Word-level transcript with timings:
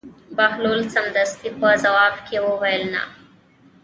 بهلول 0.37 0.81
سمدستي 0.95 1.49
په 1.59 1.67
ځواب 1.83 2.15
کې 2.27 2.37
وویل: 2.47 2.83
نه. 2.93 3.03